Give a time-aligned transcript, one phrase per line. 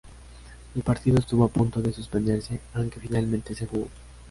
[0.73, 3.87] El partido estuvo a punto de suspenderse, aunque finalmente se jugó.